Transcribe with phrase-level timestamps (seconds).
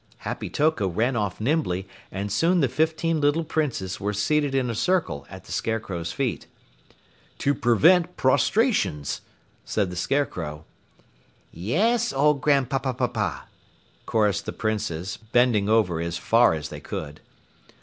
[0.25, 4.73] Happy Toko ran off nimbly, and soon the fifteen little Princes were seated in a
[4.73, 6.47] circle at the Scarecrow's feet.
[7.37, 9.21] "To prevent prostrations,"
[9.63, 10.65] said the Scarecrow.
[11.51, 13.41] "Yes, old Grandpapapapapah!"
[14.07, 17.21] chorused the Princes, bending over as far as they could.